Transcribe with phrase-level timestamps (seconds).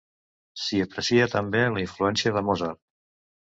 [0.61, 2.83] S'hi aprecia també la influència de Mozart.